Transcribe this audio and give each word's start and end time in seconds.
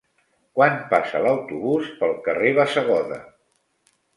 Quan 0.59 0.79
passa 0.93 1.21
l'autobús 1.27 1.91
pel 2.01 2.17
carrer 2.29 2.55
Bassegoda? 2.61 3.21